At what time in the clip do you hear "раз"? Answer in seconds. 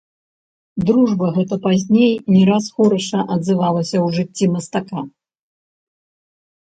2.49-2.63